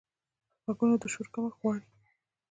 غوږونه 0.63 0.95
د 1.01 1.03
شور 1.13 1.27
کمښت 1.33 1.57
غواړي 1.61 1.85